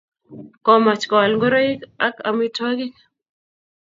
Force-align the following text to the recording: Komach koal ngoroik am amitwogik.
Komach 0.65 1.03
koal 1.11 1.31
ngoroik 1.37 1.81
am 2.05 2.15
amitwogik. 2.29 2.95